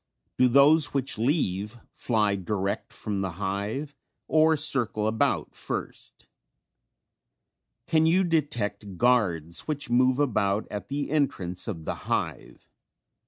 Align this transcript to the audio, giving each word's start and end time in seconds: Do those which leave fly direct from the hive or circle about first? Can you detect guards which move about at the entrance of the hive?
Do 0.39 0.47
those 0.47 0.95
which 0.95 1.19
leave 1.19 1.77
fly 1.91 2.35
direct 2.35 2.91
from 2.91 3.21
the 3.21 3.33
hive 3.33 3.95
or 4.27 4.57
circle 4.57 5.05
about 5.05 5.53
first? 5.55 6.25
Can 7.85 8.07
you 8.07 8.23
detect 8.23 8.97
guards 8.97 9.67
which 9.67 9.91
move 9.91 10.17
about 10.17 10.67
at 10.71 10.89
the 10.89 11.11
entrance 11.11 11.67
of 11.67 11.85
the 11.85 11.93
hive? 12.09 12.67